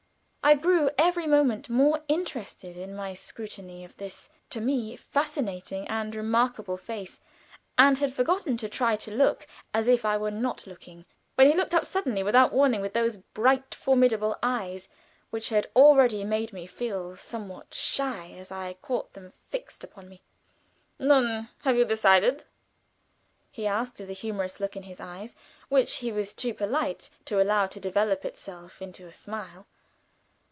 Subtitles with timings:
[0.43, 6.13] I grew every moment more interested in my scrutiny of this, to me, fascinating and
[6.15, 7.19] remarkable face,
[7.77, 11.55] and had forgotten to try to look as if I were not looking, when he
[11.55, 14.89] looked up suddenly, without warning, with those bright, formidable eyes,
[15.29, 20.23] which had already made me feel somewhat shy as I caught them fixed upon me.
[20.97, 22.45] "Nun, have you decided?"
[23.51, 25.35] he asked, with a humorous look in his eyes,
[25.69, 29.67] which he was too polite to allow to develop itself into a smile.